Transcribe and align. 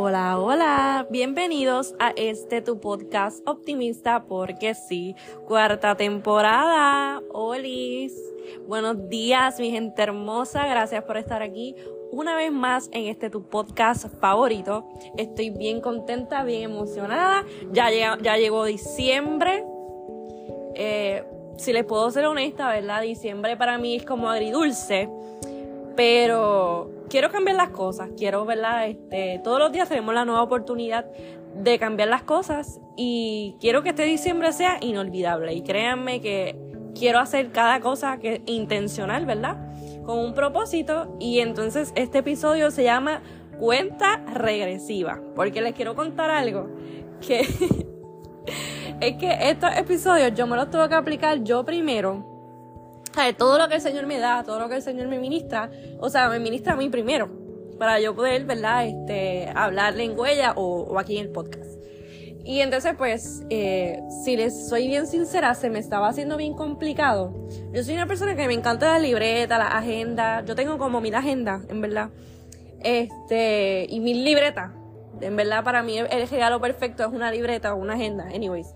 Hola, 0.00 0.38
hola, 0.38 1.08
bienvenidos 1.10 1.96
a 1.98 2.10
este 2.10 2.62
tu 2.62 2.78
podcast 2.78 3.40
optimista 3.48 4.26
porque 4.26 4.74
sí, 4.74 5.16
cuarta 5.44 5.96
temporada. 5.96 7.20
Olis, 7.32 8.14
buenos 8.68 9.08
días 9.08 9.58
mi 9.58 9.72
gente 9.72 10.00
hermosa, 10.00 10.68
gracias 10.68 11.02
por 11.02 11.16
estar 11.16 11.42
aquí 11.42 11.74
una 12.12 12.36
vez 12.36 12.52
más 12.52 12.88
en 12.92 13.08
este 13.08 13.28
tu 13.28 13.42
podcast 13.48 14.06
favorito. 14.20 14.88
Estoy 15.16 15.50
bien 15.50 15.80
contenta, 15.80 16.44
bien 16.44 16.62
emocionada. 16.62 17.44
Ya, 17.72 17.90
ya 18.22 18.36
llegó 18.36 18.66
diciembre. 18.66 19.64
Eh, 20.76 21.24
si 21.56 21.72
les 21.72 21.84
puedo 21.84 22.08
ser 22.12 22.24
honesta, 22.26 22.68
¿verdad? 22.68 23.02
Diciembre 23.02 23.56
para 23.56 23.78
mí 23.78 23.96
es 23.96 24.04
como 24.04 24.30
agridulce. 24.30 25.08
Pero 25.98 26.92
quiero 27.10 27.28
cambiar 27.28 27.56
las 27.56 27.70
cosas. 27.70 28.10
Quiero, 28.16 28.44
¿verdad? 28.44 28.86
Este, 28.86 29.40
todos 29.42 29.58
los 29.58 29.72
días 29.72 29.88
tenemos 29.88 30.14
la 30.14 30.24
nueva 30.24 30.44
oportunidad 30.44 31.06
de 31.56 31.76
cambiar 31.80 32.08
las 32.08 32.22
cosas. 32.22 32.80
Y 32.96 33.56
quiero 33.58 33.82
que 33.82 33.88
este 33.88 34.04
diciembre 34.04 34.52
sea 34.52 34.78
inolvidable. 34.80 35.54
Y 35.54 35.62
créanme 35.62 36.20
que 36.20 36.56
quiero 36.94 37.18
hacer 37.18 37.50
cada 37.50 37.80
cosa 37.80 38.18
que 38.18 38.42
intencional, 38.46 39.26
¿verdad? 39.26 39.56
Con 40.04 40.20
un 40.20 40.34
propósito. 40.34 41.16
Y 41.18 41.40
entonces 41.40 41.92
este 41.96 42.18
episodio 42.18 42.70
se 42.70 42.84
llama 42.84 43.20
Cuenta 43.58 44.18
Regresiva. 44.18 45.20
Porque 45.34 45.60
les 45.62 45.74
quiero 45.74 45.96
contar 45.96 46.30
algo 46.30 46.68
que 47.26 47.40
es 49.00 49.16
que 49.16 49.36
estos 49.50 49.76
episodios 49.76 50.32
yo 50.32 50.46
me 50.46 50.54
los 50.54 50.70
tengo 50.70 50.88
que 50.88 50.94
aplicar 50.94 51.42
yo 51.42 51.64
primero. 51.64 52.37
O 53.16 53.34
todo 53.34 53.58
lo 53.58 53.68
que 53.68 53.76
el 53.76 53.80
Señor 53.80 54.06
me 54.06 54.18
da, 54.18 54.42
todo 54.44 54.58
lo 54.60 54.68
que 54.68 54.76
el 54.76 54.82
Señor 54.82 55.08
me 55.08 55.18
ministra, 55.18 55.70
o 55.98 56.08
sea, 56.08 56.28
me 56.28 56.38
ministra 56.38 56.74
a 56.74 56.76
mí 56.76 56.88
primero, 56.88 57.28
para 57.78 58.00
yo 58.00 58.14
poder, 58.14 58.44
¿verdad?, 58.44 58.86
este, 58.86 59.50
hablarle 59.54 60.04
en 60.04 60.18
huella 60.18 60.52
o, 60.56 60.98
aquí 60.98 61.16
en 61.16 61.26
el 61.26 61.32
podcast. 61.32 61.78
Y 62.44 62.60
entonces, 62.60 62.94
pues, 62.96 63.42
eh, 63.50 64.00
si 64.24 64.36
les 64.36 64.68
soy 64.68 64.86
bien 64.86 65.06
sincera, 65.06 65.54
se 65.54 65.68
me 65.68 65.78
estaba 65.78 66.08
haciendo 66.08 66.36
bien 66.38 66.54
complicado. 66.54 67.34
Yo 67.74 67.84
soy 67.84 67.94
una 67.94 68.06
persona 68.06 68.36
que 68.36 68.46
me 68.46 68.54
encanta 68.54 68.92
la 68.92 68.98
libreta, 68.98 69.58
la 69.58 69.66
agenda. 69.66 70.42
Yo 70.46 70.54
tengo 70.54 70.78
como 70.78 71.00
mil 71.02 71.14
agendas, 71.14 71.62
en 71.68 71.82
verdad. 71.82 72.08
Este, 72.80 73.86
y 73.90 74.00
mil 74.00 74.24
libretas. 74.24 74.70
En 75.20 75.36
verdad, 75.36 75.62
para 75.62 75.82
mí 75.82 75.98
el 75.98 76.28
regalo 76.28 76.58
perfecto 76.58 77.02
es 77.02 77.12
una 77.12 77.30
libreta 77.30 77.74
o 77.74 77.76
una 77.76 77.94
agenda. 77.94 78.24
Anyways. 78.34 78.68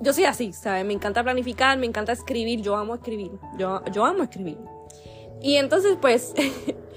Yo 0.00 0.12
soy 0.12 0.24
así, 0.24 0.52
¿sabes? 0.52 0.84
Me 0.84 0.92
encanta 0.92 1.22
planificar, 1.22 1.78
me 1.78 1.86
encanta 1.86 2.12
escribir. 2.12 2.60
Yo 2.60 2.76
amo 2.76 2.94
escribir. 2.94 3.32
Yo, 3.58 3.82
yo 3.92 4.04
amo 4.04 4.22
escribir. 4.22 4.58
Y 5.40 5.56
entonces, 5.56 5.96
pues, 6.00 6.34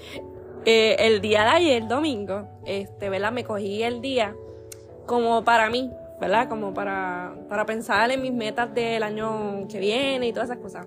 eh, 0.64 0.96
el 0.98 1.20
día 1.20 1.42
de 1.42 1.48
ayer, 1.48 1.88
domingo, 1.88 2.48
este, 2.64 3.08
¿verdad? 3.08 3.32
Me 3.32 3.44
cogí 3.44 3.82
el 3.82 4.00
día 4.00 4.34
como 5.06 5.44
para 5.44 5.70
mí, 5.70 5.90
¿verdad? 6.20 6.48
Como 6.48 6.74
para, 6.74 7.34
para 7.48 7.66
pensar 7.66 8.10
en 8.10 8.22
mis 8.22 8.32
metas 8.32 8.72
del 8.74 9.02
año 9.02 9.66
que 9.68 9.78
viene 9.78 10.28
y 10.28 10.32
todas 10.32 10.50
esas 10.50 10.62
cosas. 10.62 10.86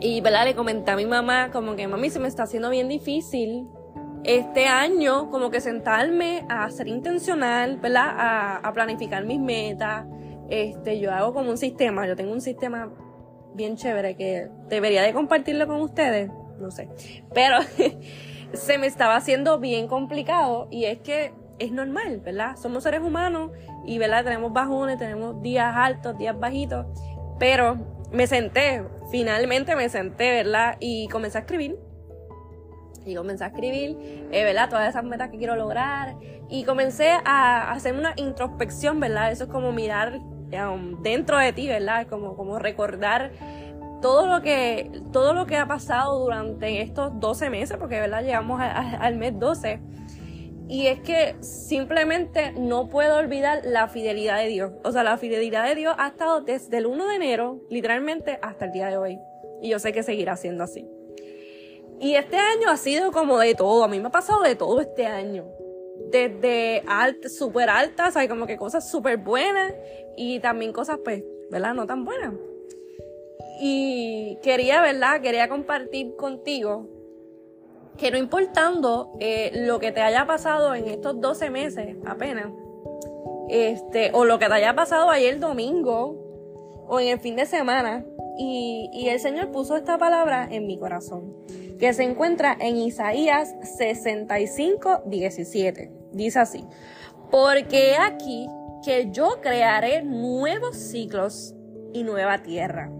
Y, 0.00 0.20
¿verdad? 0.20 0.44
Le 0.44 0.54
comenté 0.54 0.90
a 0.90 0.96
mi 0.96 1.06
mamá 1.06 1.50
como 1.50 1.76
que, 1.76 1.86
mami, 1.88 2.10
se 2.10 2.20
me 2.20 2.28
está 2.28 2.44
haciendo 2.44 2.70
bien 2.70 2.88
difícil 2.88 3.68
este 4.24 4.66
año 4.66 5.30
como 5.30 5.50
que 5.50 5.60
sentarme 5.60 6.46
a 6.48 6.68
ser 6.70 6.88
intencional, 6.88 7.76
¿verdad? 7.76 8.08
A, 8.08 8.56
a, 8.56 8.72
planificar 8.72 9.24
mis 9.24 9.38
metas. 9.38 10.06
Este, 10.50 11.00
yo 11.00 11.12
hago 11.12 11.32
como 11.32 11.50
un 11.50 11.58
sistema, 11.58 12.06
yo 12.06 12.16
tengo 12.16 12.32
un 12.32 12.40
sistema 12.40 12.90
bien 13.54 13.76
chévere 13.76 14.16
que 14.16 14.48
debería 14.68 15.02
de 15.02 15.12
compartirlo 15.12 15.66
con 15.66 15.80
ustedes, 15.80 16.30
no 16.58 16.70
sé. 16.70 16.88
Pero 17.32 17.58
se 18.52 18.78
me 18.78 18.86
estaba 18.86 19.16
haciendo 19.16 19.58
bien 19.58 19.88
complicado 19.88 20.68
y 20.70 20.84
es 20.84 20.98
que 20.98 21.32
es 21.58 21.72
normal, 21.72 22.20
¿verdad? 22.20 22.56
Somos 22.56 22.82
seres 22.82 23.00
humanos 23.00 23.52
y, 23.86 23.98
¿verdad? 23.98 24.24
Tenemos 24.24 24.52
bajones, 24.52 24.98
tenemos 24.98 25.40
días 25.42 25.72
altos, 25.76 26.18
días 26.18 26.38
bajitos, 26.38 26.86
pero 27.38 27.78
me 28.12 28.26
senté, 28.26 28.82
finalmente 29.10 29.76
me 29.76 29.88
senté, 29.88 30.30
¿verdad? 30.30 30.76
Y 30.80 31.08
comencé 31.08 31.38
a 31.38 31.40
escribir 31.42 31.78
y 33.06 33.14
comencé 33.14 33.44
a 33.44 33.48
escribir, 33.48 34.28
eh, 34.32 34.44
¿verdad? 34.44 34.68
Todas 34.68 34.88
esas 34.88 35.04
metas 35.04 35.30
que 35.30 35.38
quiero 35.38 35.56
lograr. 35.56 36.16
Y 36.48 36.64
comencé 36.64 37.10
a 37.24 37.70
hacer 37.72 37.94
una 37.94 38.14
introspección, 38.16 39.00
¿verdad? 39.00 39.30
Eso 39.30 39.44
es 39.44 39.50
como 39.50 39.72
mirar 39.72 40.20
um, 40.60 41.02
dentro 41.02 41.38
de 41.38 41.52
ti, 41.52 41.68
¿verdad? 41.68 42.06
Como, 42.06 42.36
como 42.36 42.58
recordar 42.58 43.32
todo 44.04 44.26
lo 44.26 44.42
que, 44.42 44.90
todo 45.12 45.32
lo 45.32 45.46
que 45.46 45.56
ha 45.56 45.66
pasado 45.66 46.18
durante 46.18 46.82
estos 46.82 47.18
12 47.20 47.48
meses, 47.48 47.76
porque, 47.78 48.00
¿verdad? 48.00 48.22
Llegamos 48.22 48.60
al 48.60 49.16
mes 49.16 49.38
12. 49.38 49.80
Y 50.68 50.88
es 50.88 51.00
que 51.00 51.36
simplemente 51.40 52.52
no 52.52 52.88
puedo 52.88 53.16
olvidar 53.16 53.62
la 53.64 53.88
fidelidad 53.88 54.38
de 54.38 54.48
Dios. 54.48 54.72
O 54.82 54.92
sea, 54.92 55.04
la 55.04 55.16
fidelidad 55.18 55.66
de 55.66 55.74
Dios 55.74 55.94
ha 55.98 56.08
estado 56.08 56.40
desde 56.40 56.78
el 56.78 56.86
1 56.86 57.06
de 57.06 57.14
enero, 57.16 57.60
literalmente, 57.70 58.38
hasta 58.42 58.66
el 58.66 58.72
día 58.72 58.88
de 58.88 58.96
hoy. 58.96 59.18
Y 59.62 59.70
yo 59.70 59.78
sé 59.78 59.92
que 59.92 60.02
seguirá 60.02 60.36
siendo 60.36 60.64
así. 60.64 60.86
Y 62.00 62.16
este 62.16 62.36
año 62.36 62.68
ha 62.68 62.76
sido 62.76 63.12
como 63.12 63.38
de 63.38 63.54
todo. 63.54 63.84
A 63.84 63.88
mí 63.88 64.00
me 64.00 64.08
ha 64.08 64.10
pasado 64.10 64.42
de 64.42 64.54
todo 64.54 64.80
este 64.80 65.06
año. 65.06 65.46
Desde 66.10 66.82
alta, 66.86 67.28
súper 67.28 67.70
altas, 67.70 68.16
hay 68.16 68.28
como 68.28 68.46
que 68.46 68.56
cosas 68.56 68.90
súper 68.90 69.16
buenas 69.16 69.72
y 70.16 70.40
también 70.40 70.72
cosas, 70.72 70.98
pues, 71.04 71.22
¿verdad? 71.50 71.74
No 71.74 71.86
tan 71.86 72.04
buenas. 72.04 72.34
Y 73.60 74.38
quería, 74.42 74.82
¿verdad? 74.82 75.20
Quería 75.20 75.48
compartir 75.48 76.16
contigo 76.16 76.88
que 77.96 78.10
no 78.10 78.18
importando 78.18 79.12
eh, 79.20 79.52
lo 79.54 79.78
que 79.78 79.92
te 79.92 80.00
haya 80.00 80.26
pasado 80.26 80.74
en 80.74 80.88
estos 80.88 81.20
12 81.20 81.50
meses 81.50 81.96
apenas, 82.04 82.52
este, 83.48 84.10
o 84.12 84.24
lo 84.24 84.38
que 84.38 84.46
te 84.46 84.54
haya 84.54 84.74
pasado 84.74 85.10
ayer 85.10 85.38
domingo, 85.38 86.20
o 86.88 86.98
en 86.98 87.08
el 87.08 87.20
fin 87.20 87.36
de 87.36 87.46
semana, 87.46 88.04
y, 88.36 88.90
y 88.92 89.08
el 89.08 89.20
Señor 89.20 89.52
puso 89.52 89.76
esta 89.76 89.96
palabra 89.96 90.48
en 90.50 90.66
mi 90.66 90.76
corazón 90.76 91.34
que 91.78 91.92
se 91.92 92.04
encuentra 92.04 92.56
en 92.60 92.76
Isaías 92.76 93.54
65, 93.76 95.02
17. 95.06 95.90
Dice 96.12 96.38
así, 96.38 96.64
porque 97.30 97.94
aquí 97.96 98.48
que 98.84 99.10
yo 99.10 99.40
crearé 99.40 100.02
nuevos 100.02 100.76
ciclos 100.76 101.54
y 101.92 102.02
nueva 102.02 102.42
tierra. 102.42 102.90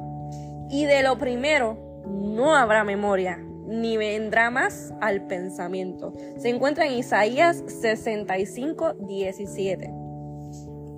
Y 0.70 0.86
de 0.86 1.02
lo 1.02 1.18
primero 1.18 2.02
no 2.06 2.54
habrá 2.54 2.84
memoria, 2.84 3.38
ni 3.66 3.96
vendrá 3.96 4.50
más 4.50 4.94
al 5.00 5.26
pensamiento. 5.26 6.12
Se 6.38 6.48
encuentra 6.48 6.86
en 6.86 6.94
Isaías 6.94 7.62
65, 7.66 8.94
17. 9.06 9.90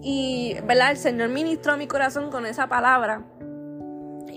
Y, 0.02 0.56
¿verdad? 0.64 0.92
El 0.92 0.96
Señor 0.98 1.30
ministró 1.30 1.76
mi 1.76 1.88
corazón 1.88 2.30
con 2.30 2.46
esa 2.46 2.68
palabra. 2.68 3.24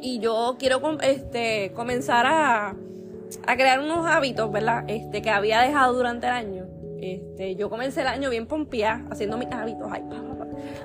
Y 0.02 0.20
yo 0.20 0.56
quiero 0.58 0.82
este, 1.02 1.74
comenzar 1.74 2.26
a, 2.26 2.76
a 3.46 3.56
crear 3.56 3.80
unos 3.80 4.08
hábitos, 4.08 4.52
¿verdad? 4.52 4.86
Este, 4.88 5.22
que 5.22 5.30
había 5.30 5.62
dejado 5.62 5.94
durante 5.94 6.26
el 6.28 6.34
año. 6.34 6.66
Este, 7.02 7.56
yo 7.56 7.70
comencé 7.70 8.02
el 8.02 8.08
año 8.08 8.30
bien 8.30 8.48
pompía, 8.48 9.06
haciendo 9.10 9.38
mis 9.38 9.52
hábitos, 9.52 9.88
ay, 9.92 10.04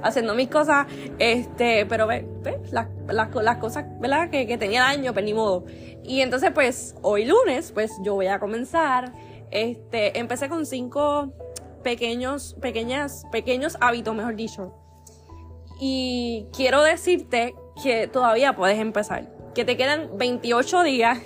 haciendo 0.02 0.34
mis 0.34 0.48
cosas, 0.48 0.86
este, 1.18 1.86
pero 1.86 2.06
ve, 2.06 2.26
ve 2.42 2.60
las, 2.70 3.28
cosas, 3.58 3.84
¿verdad? 4.00 4.30
Que, 4.30 4.56
tenía 4.58 4.90
el 4.90 4.98
año, 4.98 5.12
pues 5.12 5.24
ni 5.24 5.34
modo. 5.34 5.64
Y 6.02 6.20
entonces, 6.20 6.50
pues, 6.52 6.94
hoy 7.02 7.24
lunes, 7.24 7.72
pues 7.72 7.92
yo 8.02 8.14
voy 8.14 8.26
a 8.26 8.38
comenzar. 8.38 9.12
Este, 9.50 10.18
empecé 10.18 10.48
con 10.48 10.66
cinco 10.66 11.32
pequeños, 11.82 12.56
pequeñas, 12.60 13.24
pequeños 13.30 13.76
hábitos, 13.80 14.14
mejor 14.14 14.36
dicho. 14.36 14.74
Y 15.80 16.46
quiero 16.52 16.82
decirte 16.82 17.54
que 17.82 18.08
todavía 18.08 18.54
puedes 18.56 18.78
empezar. 18.78 19.30
Que 19.54 19.64
te 19.64 19.76
quedan 19.76 20.18
28 20.18 20.82
días 20.82 21.18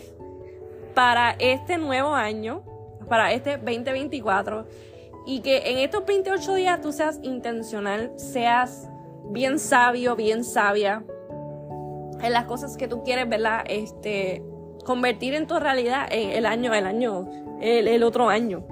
para 0.95 1.31
este 1.39 1.79
nuevo 1.79 2.15
año, 2.15 2.63
para 3.09 3.33
este 3.33 3.57
2024, 3.57 4.67
y 5.29 5.41
que 5.41 5.71
en 5.71 5.77
estos 5.77 6.07
28 6.07 6.55
días 6.55 6.81
tú 6.81 6.91
seas 6.91 7.21
intencional, 7.23 8.13
seas 8.17 8.89
bien 9.27 9.59
sabio, 9.59 10.17
bien 10.17 10.43
sabia 10.43 11.05
en 12.23 12.33
las 12.33 12.47
cosas 12.47 12.79
que 12.79 12.89
tú 12.89 13.03
quieres, 13.03 13.29
¿verdad? 13.29 13.63
Este, 13.69 14.43
convertir 14.87 15.35
en 15.35 15.47
tu 15.47 15.59
realidad 15.59 16.09
en 16.11 16.31
el 16.31 16.47
año, 16.47 16.73
el 16.73 16.87
año, 16.87 17.29
el, 17.61 17.89
el 17.89 18.03
otro 18.05 18.31
año. 18.31 18.65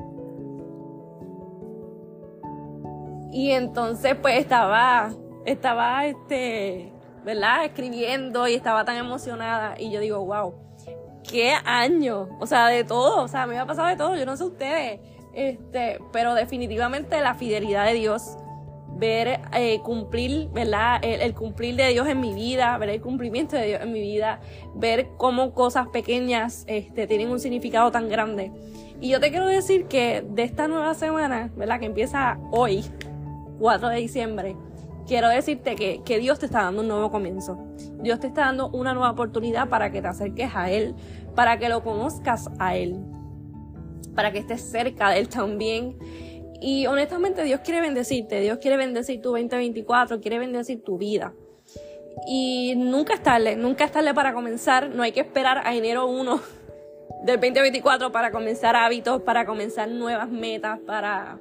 Y 3.33 3.51
entonces 3.51 4.15
pues 4.15 4.39
estaba, 4.39 5.13
estaba, 5.45 6.07
este, 6.07 6.91
¿verdad? 7.23 7.67
Escribiendo 7.67 8.49
y 8.49 8.55
estaba 8.55 8.87
tan 8.87 8.97
emocionada 8.97 9.75
y 9.79 9.91
yo 9.91 10.01
digo, 10.01 10.25
wow 10.25 10.55
qué 11.27 11.55
año. 11.65 12.29
O 12.41 12.47
sea, 12.47 12.69
de 12.69 12.85
todo. 12.85 13.23
O 13.23 13.29
sea, 13.29 13.47
me 13.47 13.59
ha 13.59 13.67
pasado 13.67 13.89
de 13.89 13.97
todo. 13.97 14.17
Yo 14.17 14.25
no 14.27 14.37
sé 14.37 14.45
ustedes. 14.45 15.01
Este, 15.37 15.99
pero 16.13 16.35
definitivamente 16.35 17.21
la 17.21 17.35
fidelidad 17.35 17.85
de 17.85 17.93
Dios 17.93 18.39
ver 18.89 19.41
eh, 19.53 19.81
cumplir, 19.81 20.49
¿verdad? 20.49 20.99
El, 21.03 21.35
cumplir 21.35 21.77
de 21.77 21.89
Dios 21.89 22.09
en 22.09 22.21
mi 22.21 22.33
vida, 22.33 22.79
ver 22.79 22.89
el 22.89 23.03
cumplimiento 23.03 23.55
de 23.55 23.67
Dios 23.67 23.83
en 23.83 23.93
mi 23.93 24.01
vida, 24.01 24.41
ver 24.75 25.11
cómo 25.19 25.53
cosas 25.53 25.89
pequeñas 25.89 26.65
este, 26.67 27.07
tienen 27.07 27.31
un 27.31 27.39
significado 27.39 27.91
tan 27.91 28.09
grande. 28.09 28.51
Y 28.99 29.11
yo 29.11 29.21
te 29.21 29.29
quiero 29.29 29.47
decir 29.47 29.85
que 29.89 30.25
de 30.27 30.43
esta 30.43 30.69
nueva 30.69 30.95
semana, 30.95 31.51
¿verdad? 31.55 31.81
Que 31.81 31.87
empieza 31.87 32.39
hoy, 32.51 32.83
4 33.59 33.91
de 33.91 33.97
diciembre, 33.99 34.57
quiero 35.07 35.29
decirte 35.29 35.77
que, 35.77 36.01
que, 36.03 36.19
Dios 36.19 36.39
te 36.39 36.47
está 36.47 36.63
dando 36.63 36.81
un 36.81 36.89
nuevo 36.89 37.11
comienzo. 37.11 37.59
Dios 38.01 38.21
te 38.21 38.29
está 38.29 38.47
dando 38.47 38.71
una 38.71 38.95
nueva 38.95 39.11
oportunidad 39.11 39.69
para 39.69 39.93
que 39.93 40.01
te 40.01 40.09
acerques 40.09 40.57
a 40.57 40.71
Él, 40.71 40.95
para 41.35 41.59
que 41.59 41.69
lo 41.69 41.83
conozcas 41.83 42.51
a 42.59 42.75
Él, 42.75 42.99
para 44.17 44.33
que 44.33 44.39
estés 44.39 44.63
cerca 44.63 45.11
de 45.11 45.21
Él 45.21 45.29
también. 45.29 45.97
Y 46.61 46.87
honestamente 46.87 47.45
Dios 47.45 47.61
quiere 47.61 47.81
bendecirte, 47.81 48.41
Dios 48.41 48.59
quiere 48.59 48.77
bendecir 48.77 49.21
tu 49.21 49.31
2024, 49.31 50.21
quiere 50.21 50.39
bendecir 50.39 50.83
tu 50.83 50.99
vida. 50.99 51.33
Y 52.27 52.75
nunca 52.77 53.15
es 53.15 53.23
tarde, 53.23 53.57
nunca 53.57 53.85
es 53.85 53.93
tarde 53.93 54.15
para 54.15 54.33
comenzar, 54.33 54.89
no 54.89 55.03
hay 55.03 55.13
que 55.13 55.21
esperar 55.21 55.63
a 55.65 55.75
enero 55.75 56.07
1 56.07 56.41
del 57.25 57.41
2024 57.41 58.11
para 58.11 58.31
comenzar 58.31 58.75
hábitos, 58.75 59.21
para 59.23 59.45
comenzar 59.45 59.89
nuevas 59.89 60.31
metas, 60.31 60.81
para 60.81 61.39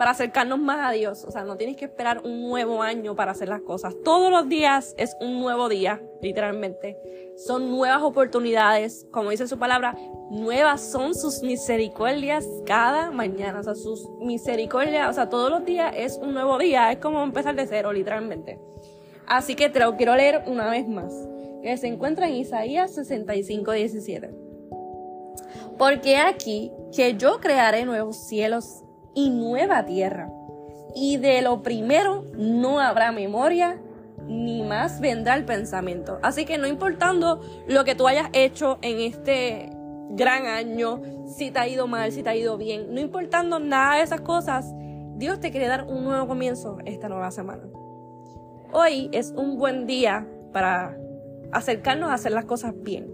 para 0.00 0.12
acercarnos 0.12 0.58
más 0.58 0.78
a 0.88 0.92
Dios. 0.92 1.26
O 1.26 1.30
sea, 1.30 1.44
no 1.44 1.58
tienes 1.58 1.76
que 1.76 1.84
esperar 1.84 2.22
un 2.24 2.48
nuevo 2.48 2.82
año 2.82 3.14
para 3.14 3.32
hacer 3.32 3.50
las 3.50 3.60
cosas. 3.60 3.94
Todos 4.02 4.30
los 4.30 4.48
días 4.48 4.94
es 4.96 5.14
un 5.20 5.38
nuevo 5.38 5.68
día, 5.68 6.00
literalmente. 6.22 6.96
Son 7.36 7.70
nuevas 7.70 8.00
oportunidades. 8.00 9.06
Como 9.10 9.28
dice 9.28 9.46
su 9.46 9.58
palabra, 9.58 9.94
nuevas 10.30 10.80
son 10.80 11.14
sus 11.14 11.42
misericordias 11.42 12.48
cada 12.64 13.10
mañana. 13.10 13.60
O 13.60 13.62
sea, 13.62 13.74
sus 13.74 14.08
misericordias, 14.20 15.10
o 15.10 15.12
sea, 15.12 15.28
todos 15.28 15.50
los 15.50 15.66
días 15.66 15.92
es 15.94 16.16
un 16.16 16.32
nuevo 16.32 16.56
día. 16.56 16.90
Es 16.90 16.96
como 16.96 17.22
empezar 17.22 17.54
de 17.54 17.66
cero, 17.66 17.92
literalmente. 17.92 18.58
Así 19.26 19.54
que 19.54 19.68
te 19.68 19.80
lo 19.80 19.98
quiero 19.98 20.16
leer 20.16 20.44
una 20.46 20.70
vez 20.70 20.88
más. 20.88 21.12
Que 21.60 21.76
se 21.76 21.88
encuentra 21.88 22.26
en 22.26 22.36
Isaías 22.36 22.94
65, 22.94 23.72
17. 23.72 24.30
Porque 25.76 26.16
aquí 26.16 26.72
que 26.96 27.18
yo 27.18 27.38
crearé 27.38 27.84
nuevos 27.84 28.16
cielos 28.16 28.82
y 29.14 29.30
nueva 29.30 29.84
tierra. 29.84 30.30
Y 30.94 31.18
de 31.18 31.42
lo 31.42 31.62
primero 31.62 32.24
no 32.36 32.80
habrá 32.80 33.12
memoria, 33.12 33.80
ni 34.26 34.62
más 34.62 35.00
vendrá 35.00 35.34
el 35.34 35.44
pensamiento. 35.44 36.18
Así 36.22 36.44
que 36.44 36.58
no 36.58 36.66
importando 36.66 37.40
lo 37.66 37.84
que 37.84 37.94
tú 37.94 38.06
hayas 38.06 38.28
hecho 38.32 38.78
en 38.82 39.00
este 39.00 39.70
gran 40.10 40.46
año, 40.46 41.00
si 41.26 41.50
te 41.50 41.58
ha 41.58 41.68
ido 41.68 41.86
mal, 41.86 42.10
si 42.12 42.22
te 42.22 42.30
ha 42.30 42.36
ido 42.36 42.56
bien, 42.56 42.92
no 42.94 43.00
importando 43.00 43.60
nada 43.60 43.96
de 43.96 44.02
esas 44.02 44.20
cosas, 44.20 44.72
Dios 45.16 45.40
te 45.40 45.50
quiere 45.50 45.66
dar 45.66 45.84
un 45.84 46.04
nuevo 46.04 46.26
comienzo 46.26 46.78
esta 46.84 47.08
nueva 47.08 47.30
semana. 47.30 47.62
Hoy 48.72 49.08
es 49.12 49.32
un 49.36 49.58
buen 49.58 49.86
día 49.86 50.26
para 50.52 50.96
acercarnos 51.52 52.10
a 52.10 52.14
hacer 52.14 52.32
las 52.32 52.44
cosas 52.44 52.74
bien, 52.82 53.12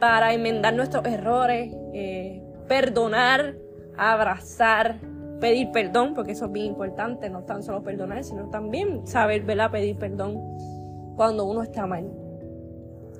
para 0.00 0.32
enmendar 0.32 0.74
nuestros 0.74 1.04
errores, 1.06 1.74
eh, 1.94 2.42
perdonar, 2.66 3.56
abrazar, 3.96 4.98
pedir 5.40 5.70
perdón, 5.70 6.14
porque 6.14 6.32
eso 6.32 6.46
es 6.46 6.52
bien 6.52 6.66
importante, 6.66 7.30
no 7.30 7.42
tan 7.44 7.62
solo 7.62 7.82
perdonar, 7.82 8.24
sino 8.24 8.48
también 8.50 9.06
saber, 9.06 9.42
¿verdad? 9.42 9.70
Pedir 9.70 9.96
perdón 9.96 10.40
cuando 11.16 11.44
uno 11.44 11.62
está 11.62 11.86
mal. 11.86 12.10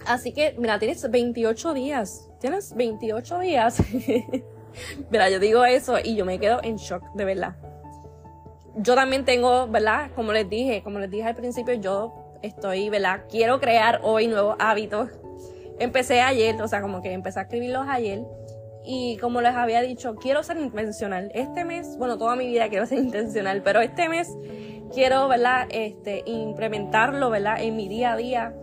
Así 0.07 0.33
que, 0.33 0.55
mira, 0.59 0.79
tienes 0.79 1.09
28 1.11 1.75
días, 1.75 2.29
tienes 2.41 2.75
28 2.75 3.39
días. 3.41 3.83
mira, 5.11 5.29
yo 5.31 5.39
digo 5.39 5.65
eso 5.65 5.97
y 6.03 6.17
yo 6.17 6.25
me 6.25 6.39
quedo 6.39 6.61
en 6.63 6.77
shock, 6.77 7.03
de 7.15 7.25
verdad. 7.25 7.57
Yo 8.77 8.95
también 8.95 9.25
tengo, 9.25 9.67
¿verdad? 9.67 10.11
Como 10.15 10.33
les 10.33 10.49
dije, 10.49 10.83
como 10.83 10.99
les 10.99 11.11
dije 11.11 11.25
al 11.25 11.35
principio, 11.35 11.75
yo 11.75 12.37
estoy, 12.43 12.89
¿verdad? 12.91 13.25
Quiero 13.29 13.59
crear 13.59 14.01
hoy 14.05 14.29
nuevos 14.29 14.57
hábitos. 14.61 15.11
Empecé 15.81 16.21
ayer, 16.21 16.61
o 16.61 16.69
sea, 16.69 16.81
como 16.81 17.03
que 17.03 17.13
empecé 17.13 17.41
a 17.41 17.43
escribirlos 17.43 17.87
ayer 17.89 18.25
y 18.91 19.19
como 19.19 19.43
les 19.43 19.55
había 19.55 19.83
dicho, 19.83 20.15
quiero 20.15 20.43
ser 20.43 20.57
intencional. 20.57 21.31
Este 21.35 21.63
mes, 21.67 21.99
bueno, 21.99 22.17
toda 22.17 22.37
mi 22.37 22.47
vida 22.47 22.71
quiero 22.71 22.87
ser 22.87 22.99
intencional, 22.99 23.63
pero 23.63 23.83
este 23.83 24.09
mes 24.09 24.35
quiero, 24.95 25.29
¿verdad? 25.29 25.67
Este, 25.69 26.23
implementarlo, 26.25 27.29
¿verdad? 27.29 27.57
En 27.61 27.77
mi 27.77 27.87
día 27.87 28.13
a 28.13 28.17
día 28.17 28.55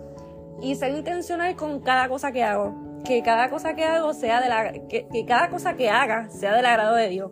y 0.63 0.73
ser 0.73 0.95
intencional 0.95 1.55
con 1.55 1.79
cada 1.81 2.09
cosa 2.09 2.31
que 2.31 2.43
hago. 2.43 2.73
Que 3.05 3.21
cada 3.21 3.51
cosa 3.51 3.75
que 3.75 3.85
hago 3.85 4.15
sea 4.15 4.41
de 4.41 4.49
la, 4.49 4.73
que, 4.89 5.07
que 5.13 5.25
cada 5.27 5.49
cosa 5.51 5.75
que 5.75 5.91
haga 5.91 6.27
sea 6.29 6.55
del 6.55 6.65
agrado 6.65 6.95
de 6.95 7.07
Dios. 7.07 7.31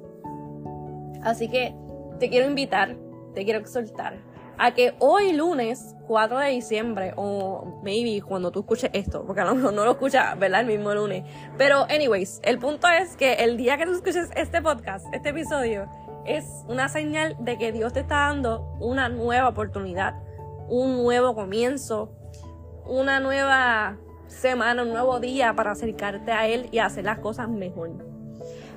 Así 1.24 1.48
que 1.48 1.74
te 2.19 2.30
quiero 2.30 2.48
invitar, 2.48 2.96
te 3.34 3.44
quiero 3.44 3.60
exhortar 3.60 4.33
a 4.58 4.74
que 4.74 4.96
hoy 5.00 5.34
lunes 5.34 5.96
4 6.08 6.40
de 6.40 6.50
diciembre 6.50 7.14
o 7.16 7.82
maybe 7.84 8.22
cuando 8.22 8.52
tú 8.52 8.62
escuches 8.62 8.90
esto, 8.94 9.26
porque 9.26 9.42
a 9.42 9.46
lo 9.46 9.56
mejor 9.56 9.74
no 9.74 9.86
lo 9.86 9.92
escuchas, 9.92 10.38
¿verdad? 10.38 10.62
El 10.62 10.68
mismo 10.68 10.94
lunes. 10.94 11.24
Pero 11.58 11.86
anyways, 11.90 12.40
el 12.44 12.60
punto 12.60 12.88
es 12.88 13.16
que 13.16 13.34
el 13.36 13.58
día 13.58 13.78
que 13.78 13.86
tú 13.86 13.94
escuches 13.94 14.30
este 14.36 14.62
podcast, 14.62 15.06
este 15.14 15.30
episodio, 15.30 15.88
es 16.26 16.64
una 16.68 16.88
señal 16.88 17.36
de 17.40 17.58
que 17.58 17.72
Dios 17.72 17.94
te 17.94 18.02
está 18.02 18.28
dando 18.28 18.78
una 18.80 19.10
nueva 19.10 19.50
oportunidad, 19.50 20.16
un 20.70 21.04
nuevo 21.04 21.36
comienzo, 21.36 22.12
una 22.86 23.20
nueva 23.20 23.98
semana, 24.28 24.84
un 24.84 24.90
nuevo 24.90 25.20
día 25.20 25.54
para 25.56 25.72
acercarte 25.72 26.32
a 26.32 26.48
Él 26.48 26.70
y 26.72 26.80
hacer 26.80 27.06
las 27.06 27.20
cosas 27.20 27.50
mejor. 27.50 28.12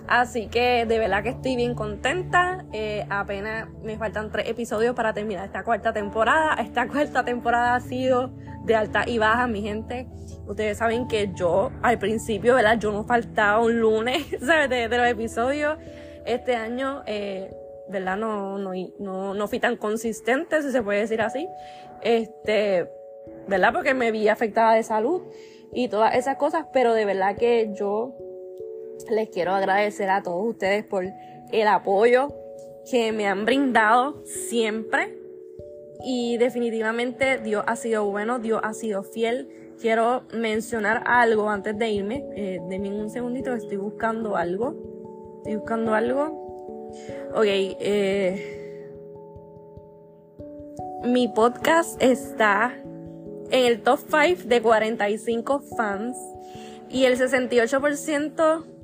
Así 0.09 0.47
que 0.47 0.87
de 0.87 0.99
verdad 0.99 1.23
que 1.23 1.31
estoy 1.31 1.57
bien 1.57 1.75
contenta. 1.75 2.65
Eh, 2.73 3.05
apenas 3.11 3.69
me 3.83 3.99
faltan 3.99 4.31
tres 4.31 4.49
episodios 4.49 4.95
para 4.95 5.13
terminar 5.13 5.47
esta 5.47 5.65
cuarta 5.65 5.93
temporada. 5.93 6.55
Esta 6.55 6.87
cuarta 6.89 7.25
temporada 7.25 7.75
ha 7.75 7.81
sido 7.81 8.31
de 8.65 8.75
alta 8.75 9.05
y 9.07 9.19
baja, 9.19 9.47
mi 9.47 9.63
gente. 9.63 10.07
Ustedes 10.47 10.79
saben 10.79 11.09
que 11.09 11.33
yo 11.35 11.73
al 11.83 11.99
principio, 11.99 12.55
¿verdad? 12.55 12.79
Yo 12.79 12.93
no 12.93 13.05
faltaba 13.05 13.61
un 13.61 13.81
lunes, 13.81 14.27
¿sabes? 14.41 14.71
De, 14.71 14.89
los 14.89 15.07
episodios. 15.07 15.77
Este 16.25 16.55
año, 16.55 17.03
eh, 17.07 17.53
¿verdad? 17.89 18.17
No, 18.17 18.59
no, 18.59 18.73
no, 18.99 19.35
no 19.35 19.49
fui 19.49 19.59
tan 19.59 19.77
consistente, 19.77 20.63
si 20.63 20.71
se 20.71 20.83
puede 20.83 21.01
decir 21.01 21.21
así. 21.21 21.49
Este, 22.03 22.89
¿verdad? 23.49 23.73
Porque 23.73 23.95
me 23.95 24.13
vi 24.13 24.29
afectada 24.29 24.75
de 24.75 24.83
salud 24.83 25.23
y 25.73 25.89
todas 25.89 26.15
esas 26.15 26.37
cosas, 26.37 26.67
pero 26.73 26.95
de 26.95 27.05
verdad 27.05 27.37
que 27.37 27.73
yo 27.75 28.15
les 29.11 29.29
quiero 29.29 29.53
agradecer 29.53 30.09
a 30.11 30.23
todos 30.23 30.47
ustedes 30.49 30.85
por 30.85 31.05
el 31.53 31.69
apoyo 31.69 32.35
que 32.91 33.13
me 33.13 33.27
han 33.27 33.45
brindado 33.45 34.23
siempre. 34.25 35.19
Y 36.05 36.37
definitivamente 36.39 37.39
Dios 37.39 37.65
ha 37.67 37.77
sido 37.77 38.05
bueno, 38.11 38.39
Dios 38.39 38.61
ha 38.63 38.75
sido 38.75 39.03
fiel. 39.03 39.49
Quiero 39.81 40.23
mencionar 40.33 41.03
algo 41.07 41.49
antes 41.51 41.77
de 41.79 41.91
irme. 41.91 42.25
Eh, 42.37 42.61
denme 42.69 42.91
un 42.91 43.11
segundito, 43.11 43.55
estoy 43.55 43.77
buscando 43.77 44.37
algo. 44.37 44.75
Estoy 45.39 45.57
buscando 45.57 45.95
algo. 45.95 46.47
Ok, 47.35 47.45
eh, 47.47 48.57
mi 51.05 51.29
podcast 51.29 52.01
está 52.03 52.75
en 53.51 53.67
el 53.67 53.83
top 53.83 54.01
5 54.11 54.49
de 54.49 54.63
45 54.63 55.61
fans 55.77 56.17
y 56.89 57.05
el 57.05 57.19
68% 57.19 58.76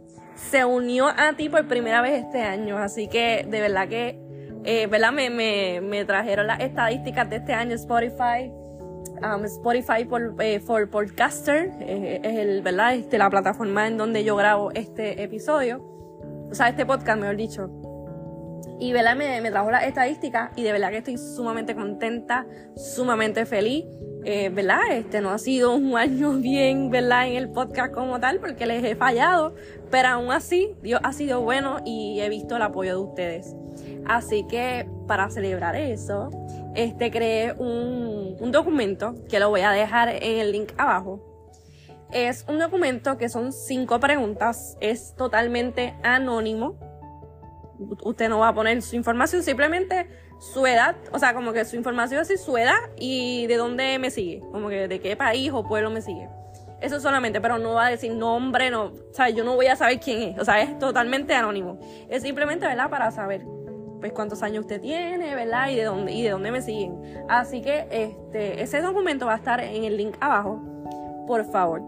se 0.50 0.64
unió 0.64 1.06
a 1.08 1.32
ti 1.36 1.48
por 1.48 1.66
primera 1.66 2.02
vez 2.02 2.24
este 2.24 2.42
año. 2.42 2.78
Así 2.78 3.08
que 3.08 3.46
de 3.48 3.60
verdad 3.60 3.88
que, 3.88 4.18
eh. 4.64 4.86
Me, 4.86 5.30
me, 5.30 5.80
me, 5.80 6.04
trajeron 6.04 6.46
las 6.46 6.60
estadísticas 6.60 7.28
de 7.30 7.36
este 7.36 7.52
año 7.52 7.74
Spotify. 7.74 8.52
Um, 9.22 9.44
Spotify 9.44 10.04
por, 10.04 10.34
eh, 10.40 10.60
for 10.60 10.90
Podcaster 10.90 11.70
es 11.80 12.24
el, 12.24 12.62
¿verdad? 12.62 12.94
Este, 12.94 13.18
la 13.18 13.30
plataforma 13.30 13.86
en 13.86 13.96
donde 13.96 14.24
yo 14.24 14.36
grabo 14.36 14.72
este 14.72 15.22
episodio. 15.22 15.80
O 16.50 16.54
sea, 16.54 16.68
este 16.68 16.84
podcast, 16.84 17.20
mejor 17.20 17.36
dicho. 17.36 17.70
Y 18.80 18.92
¿verdad? 18.92 19.14
Me, 19.16 19.40
me 19.40 19.50
trajo 19.50 19.70
las 19.70 19.84
estadísticas 19.84 20.50
y 20.56 20.64
de 20.64 20.72
verdad 20.72 20.90
que 20.90 20.98
estoy 20.98 21.18
sumamente 21.18 21.74
contenta, 21.74 22.46
sumamente 22.76 23.46
feliz. 23.46 23.84
Eh, 24.24 24.50
¿verdad? 24.50 24.80
Este 24.92 25.20
no 25.20 25.30
ha 25.30 25.38
sido 25.38 25.74
un 25.74 25.96
año 25.96 26.32
bien, 26.34 26.90
¿verdad? 26.90 27.28
En 27.28 27.36
el 27.36 27.50
podcast 27.50 27.92
como 27.92 28.20
tal, 28.20 28.38
porque 28.38 28.66
les 28.66 28.84
he 28.84 28.94
fallado, 28.94 29.54
pero 29.92 30.08
aún 30.08 30.32
así, 30.32 30.74
Dios 30.80 31.02
ha 31.04 31.12
sido 31.12 31.42
bueno 31.42 31.80
y 31.84 32.18
he 32.22 32.30
visto 32.30 32.56
el 32.56 32.62
apoyo 32.62 32.96
de 32.96 33.02
ustedes. 33.02 33.54
Así 34.06 34.46
que 34.46 34.88
para 35.06 35.28
celebrar 35.28 35.76
eso, 35.76 36.30
este 36.74 37.10
creé 37.10 37.52
un, 37.52 38.38
un 38.40 38.52
documento 38.52 39.14
que 39.28 39.38
lo 39.38 39.50
voy 39.50 39.60
a 39.60 39.70
dejar 39.70 40.08
en 40.08 40.38
el 40.38 40.50
link 40.50 40.72
abajo. 40.78 41.20
Es 42.10 42.46
un 42.48 42.58
documento 42.58 43.18
que 43.18 43.28
son 43.28 43.52
cinco 43.52 44.00
preguntas, 44.00 44.78
es 44.80 45.14
totalmente 45.14 45.94
anónimo. 46.02 46.78
Usted 48.02 48.30
no 48.30 48.38
va 48.38 48.48
a 48.48 48.54
poner 48.54 48.80
su 48.80 48.96
información, 48.96 49.42
simplemente 49.42 50.08
su 50.38 50.66
edad, 50.66 50.96
o 51.12 51.18
sea, 51.18 51.34
como 51.34 51.52
que 51.52 51.66
su 51.66 51.76
información 51.76 52.22
así, 52.22 52.38
su 52.38 52.56
edad 52.56 52.78
y 52.96 53.46
de 53.46 53.58
dónde 53.58 53.98
me 53.98 54.10
sigue, 54.10 54.40
como 54.52 54.70
que 54.70 54.88
de 54.88 55.00
qué 55.00 55.16
país 55.16 55.50
o 55.52 55.68
pueblo 55.68 55.90
me 55.90 56.00
sigue. 56.00 56.30
Eso 56.82 56.98
solamente, 57.00 57.40
pero 57.40 57.58
no 57.58 57.74
va 57.74 57.86
a 57.86 57.90
decir 57.90 58.12
nombre, 58.12 58.70
no, 58.70 58.86
o 58.86 59.14
sea, 59.14 59.30
yo 59.30 59.44
no 59.44 59.54
voy 59.54 59.68
a 59.68 59.76
saber 59.76 60.00
quién 60.00 60.22
es, 60.22 60.38
o 60.38 60.44
sea, 60.44 60.60
es 60.60 60.78
totalmente 60.78 61.32
anónimo. 61.32 61.78
Es 62.08 62.22
simplemente, 62.22 62.66
¿verdad? 62.66 62.90
Para 62.90 63.10
saber, 63.12 63.46
pues 64.00 64.12
cuántos 64.12 64.42
años 64.42 64.62
usted 64.62 64.80
tiene, 64.80 65.34
¿verdad? 65.36 65.70
Y 65.70 65.76
de 65.76 65.84
dónde, 65.84 66.12
y 66.12 66.22
de 66.22 66.30
dónde 66.30 66.50
me 66.50 66.60
siguen. 66.60 67.24
Así 67.28 67.62
que 67.62 67.86
este, 67.90 68.60
ese 68.60 68.82
documento 68.82 69.26
va 69.26 69.34
a 69.34 69.36
estar 69.36 69.60
en 69.60 69.84
el 69.84 69.96
link 69.96 70.16
abajo. 70.20 70.60
Por 71.28 71.44
favor, 71.44 71.80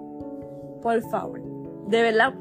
por 0.81 1.03
favor. 1.11 1.43
De 1.89 2.01
verdad, 2.01 2.33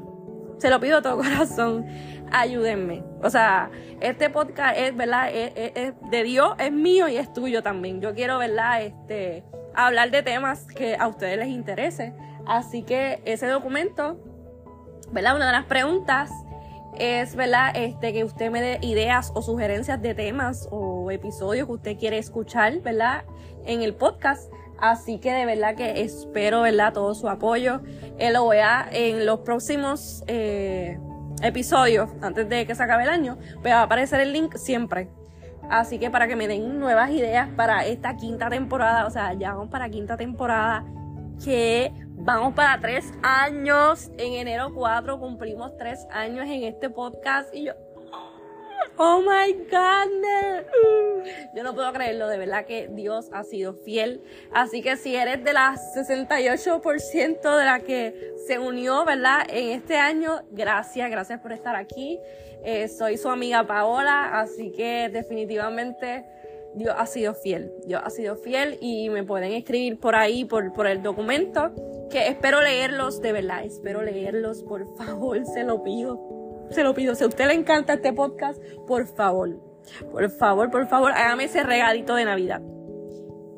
se 0.58 0.70
lo 0.70 0.78
pido 0.80 0.96
de 0.96 1.02
todo 1.02 1.16
corazón. 1.16 1.86
Ayúdenme. 2.30 3.02
O 3.22 3.30
sea, 3.30 3.70
este 4.00 4.30
podcast 4.30 4.78
es, 4.78 4.96
¿verdad? 4.96 5.28
Es, 5.32 5.92
de 6.10 6.22
Dios, 6.22 6.54
es 6.58 6.72
mío 6.72 7.08
y 7.08 7.16
es 7.16 7.32
tuyo 7.32 7.62
también. 7.62 8.00
Yo 8.00 8.14
quiero, 8.14 8.38
¿verdad? 8.38 8.82
Este, 8.82 9.44
hablar 9.74 10.10
de 10.10 10.22
temas 10.22 10.64
que 10.64 10.96
a 10.96 11.08
ustedes 11.08 11.38
les 11.38 11.48
interese. 11.48 12.14
Así 12.46 12.82
que 12.82 13.22
ese 13.24 13.46
documento, 13.46 14.18
¿verdad? 15.12 15.36
Una 15.36 15.46
de 15.46 15.52
las 15.52 15.64
preguntas 15.64 16.30
es, 16.98 17.34
¿verdad? 17.34 17.72
Este, 17.74 18.12
que 18.12 18.24
usted 18.24 18.50
me 18.50 18.60
dé 18.60 18.78
ideas 18.82 19.32
o 19.34 19.42
sugerencias 19.42 20.00
de 20.00 20.14
temas 20.14 20.68
o 20.70 21.10
episodios 21.10 21.66
que 21.66 21.72
usted 21.72 21.98
quiere 21.98 22.18
escuchar, 22.18 22.80
¿verdad? 22.80 23.24
En 23.64 23.82
el 23.82 23.94
podcast. 23.94 24.52
Así 24.78 25.18
que 25.18 25.32
de 25.32 25.46
verdad 25.46 25.76
que 25.76 26.02
espero, 26.02 26.62
¿verdad? 26.62 26.92
Todo 26.92 27.14
su 27.14 27.28
apoyo. 27.28 27.80
Eh, 28.18 28.32
lo 28.32 28.44
voy 28.44 28.58
a, 28.58 28.88
en 28.90 29.24
los 29.24 29.40
próximos 29.40 30.22
eh, 30.26 30.98
episodios, 31.42 32.10
antes 32.20 32.48
de 32.48 32.66
que 32.66 32.74
se 32.74 32.82
acabe 32.82 33.04
el 33.04 33.08
año, 33.08 33.38
pues 33.62 33.72
va 33.72 33.80
a 33.80 33.82
aparecer 33.82 34.20
el 34.20 34.32
link 34.32 34.56
siempre. 34.56 35.08
Así 35.70 35.98
que 35.98 36.10
para 36.10 36.28
que 36.28 36.36
me 36.36 36.48
den 36.48 36.78
nuevas 36.78 37.10
ideas 37.10 37.48
para 37.56 37.86
esta 37.86 38.16
quinta 38.16 38.48
temporada, 38.48 39.06
o 39.06 39.10
sea, 39.10 39.32
ya 39.34 39.52
vamos 39.52 39.70
para 39.70 39.88
quinta 39.88 40.16
temporada, 40.16 40.84
que 41.42 41.92
Vamos 42.16 42.54
para 42.54 42.80
tres 42.80 43.12
años. 43.22 44.10
En 44.16 44.32
enero 44.32 44.72
4 44.72 45.18
cumplimos 45.18 45.76
tres 45.76 46.06
años 46.10 46.46
en 46.48 46.62
este 46.62 46.88
podcast 46.88 47.54
y 47.54 47.66
yo. 47.66 47.83
Oh 48.96 49.20
my 49.20 49.52
God. 49.70 50.10
Yo 51.54 51.62
no 51.62 51.74
puedo 51.74 51.92
creerlo, 51.92 52.28
de 52.28 52.38
verdad 52.38 52.64
que 52.64 52.88
Dios 52.88 53.28
ha 53.32 53.42
sido 53.42 53.74
fiel. 53.74 54.22
Así 54.52 54.82
que 54.82 54.96
si 54.96 55.16
eres 55.16 55.42
de 55.42 55.52
las 55.52 55.80
68% 55.96 57.58
de 57.58 57.64
la 57.64 57.80
que 57.80 58.34
se 58.46 58.58
unió, 58.58 59.04
¿verdad? 59.04 59.46
En 59.48 59.70
este 59.70 59.96
año, 59.96 60.42
gracias, 60.50 61.10
gracias 61.10 61.40
por 61.40 61.52
estar 61.52 61.76
aquí. 61.76 62.20
Eh, 62.64 62.88
soy 62.88 63.18
su 63.18 63.28
amiga 63.28 63.66
Paola, 63.66 64.40
así 64.40 64.70
que 64.72 65.08
definitivamente 65.12 66.24
Dios 66.74 66.94
ha 66.96 67.06
sido 67.06 67.34
fiel. 67.34 67.72
Dios 67.86 68.00
ha 68.04 68.10
sido 68.10 68.36
fiel 68.36 68.78
y 68.80 69.08
me 69.10 69.24
pueden 69.24 69.52
escribir 69.52 69.98
por 69.98 70.14
ahí, 70.14 70.44
por, 70.44 70.72
por 70.72 70.86
el 70.86 71.02
documento 71.02 71.72
que 72.10 72.28
espero 72.28 72.60
leerlos, 72.60 73.20
de 73.20 73.32
verdad, 73.32 73.64
espero 73.64 74.02
leerlos, 74.02 74.62
por 74.62 74.86
favor, 74.96 75.44
se 75.46 75.64
lo 75.64 75.82
pido, 75.82 76.16
se 76.70 76.82
lo 76.82 76.94
pido. 76.94 77.14
Si 77.14 77.24
a 77.24 77.26
usted 77.26 77.46
le 77.46 77.54
encanta 77.54 77.94
este 77.94 78.12
podcast, 78.12 78.62
por 78.86 79.06
favor, 79.06 79.60
por 80.10 80.30
favor, 80.30 80.70
por 80.70 80.86
favor, 80.86 81.12
hágame 81.12 81.44
ese 81.44 81.62
regalito 81.62 82.14
de 82.14 82.24
Navidad. 82.24 82.62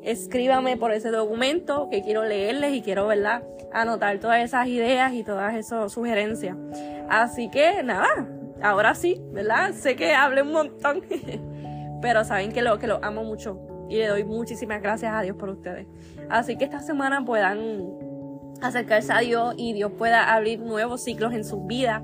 Escríbame 0.01 0.77
por 0.77 0.91
ese 0.91 1.09
documento 1.09 1.89
que 1.91 2.01
quiero 2.01 2.23
leerles 2.23 2.73
y 2.73 2.81
quiero, 2.81 3.07
¿verdad? 3.07 3.43
Anotar 3.73 4.19
todas 4.19 4.41
esas 4.43 4.67
ideas 4.67 5.13
y 5.13 5.23
todas 5.23 5.55
esas 5.55 5.91
sugerencias. 5.91 6.55
Así 7.09 7.49
que 7.49 7.83
nada, 7.83 8.07
ahora 8.61 8.95
sí, 8.95 9.21
¿verdad? 9.31 9.73
Sé 9.73 9.95
que 9.95 10.13
hablé 10.13 10.43
un 10.43 10.53
montón, 10.53 11.01
pero 12.01 12.23
saben 12.23 12.51
que 12.51 12.61
lo, 12.61 12.79
que 12.79 12.87
lo 12.87 13.03
amo 13.03 13.23
mucho 13.23 13.59
y 13.89 13.97
le 13.97 14.07
doy 14.07 14.23
muchísimas 14.23 14.81
gracias 14.81 15.13
a 15.13 15.21
Dios 15.21 15.35
por 15.35 15.49
ustedes. 15.49 15.87
Así 16.29 16.57
que 16.57 16.65
esta 16.65 16.79
semana 16.79 17.23
puedan 17.23 17.85
acercarse 18.61 19.13
a 19.13 19.19
Dios 19.19 19.55
y 19.57 19.73
Dios 19.73 19.91
pueda 19.97 20.33
abrir 20.33 20.59
nuevos 20.59 21.03
ciclos 21.03 21.33
en 21.33 21.43
sus 21.43 21.65
vidas. 21.65 22.01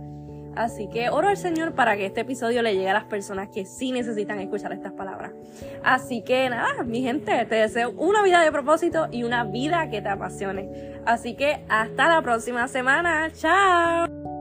Así 0.56 0.88
que 0.88 1.10
oro 1.10 1.30
al 1.30 1.38
Señor 1.38 1.74
para 1.74 1.96
que 1.96 2.06
este 2.06 2.22
episodio 2.22 2.62
le 2.62 2.74
llegue 2.74 2.90
a 2.90 2.94
las 2.94 3.06
personas 3.06 3.50
que 3.50 3.66
sí 3.66 3.92
necesitan 3.92 4.40
escuchar 4.40 4.74
estas 4.74 4.94
palabras. 4.94 5.32
Así 5.84 6.22
que 6.24 6.50
nada, 6.50 6.84
mi 6.84 7.02
gente, 7.02 7.46
te 7.46 7.56
deseo 7.56 7.92
una 7.92 8.24
vida 8.24 8.42
de 8.42 8.52
propósito 8.52 9.08
y 9.12 9.24
una 9.24 9.44
vida 9.44 9.90
que 9.90 10.02
te 10.02 10.10
apasione. 10.10 11.02
Así 11.06 11.36
que 11.36 11.66
hasta 11.70 12.08
la 12.08 12.22
próxima 12.22 12.68
semana. 12.68 13.32
Chao. 13.34 14.33